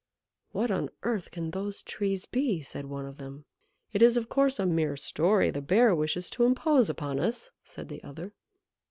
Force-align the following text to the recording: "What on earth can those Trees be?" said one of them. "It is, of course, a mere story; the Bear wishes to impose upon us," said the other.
"What 0.51 0.71
on 0.71 0.89
earth 1.03 1.29
can 1.29 1.51
those 1.51 1.83
Trees 1.83 2.25
be?" 2.25 2.63
said 2.63 2.87
one 2.87 3.05
of 3.05 3.19
them. 3.19 3.45
"It 3.93 4.01
is, 4.01 4.17
of 4.17 4.29
course, 4.29 4.57
a 4.57 4.65
mere 4.65 4.97
story; 4.97 5.51
the 5.51 5.61
Bear 5.61 5.93
wishes 5.93 6.27
to 6.31 6.43
impose 6.45 6.89
upon 6.89 7.19
us," 7.19 7.51
said 7.63 7.87
the 7.87 8.01
other. 8.03 8.33